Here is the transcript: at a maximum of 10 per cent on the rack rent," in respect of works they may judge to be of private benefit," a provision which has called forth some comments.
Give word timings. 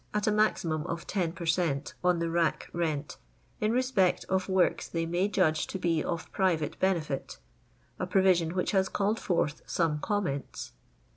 at 0.15 0.25
a 0.25 0.31
maximum 0.31 0.83
of 0.87 1.05
10 1.05 1.33
per 1.33 1.45
cent 1.45 1.93
on 2.03 2.17
the 2.17 2.31
rack 2.31 2.67
rent," 2.73 3.17
in 3.61 3.71
respect 3.71 4.25
of 4.29 4.49
works 4.49 4.87
they 4.87 5.05
may 5.05 5.27
judge 5.27 5.67
to 5.67 5.77
be 5.77 6.03
of 6.03 6.31
private 6.31 6.79
benefit," 6.79 7.37
a 7.99 8.07
provision 8.07 8.55
which 8.55 8.71
has 8.71 8.89
called 8.89 9.19
forth 9.19 9.61
some 9.67 9.99
comments. 9.99 10.71